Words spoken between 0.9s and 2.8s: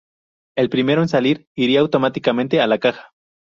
en salir iría automáticamente a la